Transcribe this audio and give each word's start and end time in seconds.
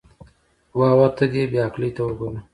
واه 0.77 0.95
واه، 0.97 1.11
ته 1.17 1.25
دې 1.33 1.43
بې 1.51 1.59
عقلۍ 1.67 1.91
ته 1.95 2.01
وګوره. 2.05 2.39